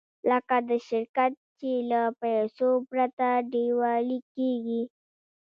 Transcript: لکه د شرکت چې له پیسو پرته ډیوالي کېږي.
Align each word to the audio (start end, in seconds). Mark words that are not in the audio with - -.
لکه 0.29 0.55
د 0.69 0.71
شرکت 0.87 1.31
چې 1.59 1.71
له 1.89 2.01
پیسو 2.21 2.69
پرته 2.89 3.29
ډیوالي 3.53 4.19
کېږي. 4.35 4.81